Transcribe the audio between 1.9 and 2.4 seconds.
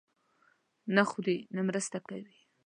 کوي.